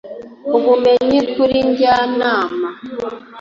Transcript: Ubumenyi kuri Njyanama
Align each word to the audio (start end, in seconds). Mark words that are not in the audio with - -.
Ubumenyi 0.57 1.19
kuri 1.33 1.57
Njyanama 1.69 2.69